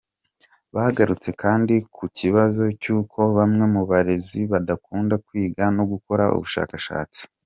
[0.75, 7.21] Bagarutse kandi ku kibazo cy’uko bamwe mu barezi badakunda kwiga no gukora ubushakashatsi.